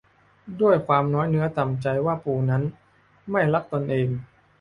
[0.61, 2.63] ด้วยความน้อยเนื้อต่ำใจว่าปู่นั้น
[3.31, 4.07] ไม่รักตนเอง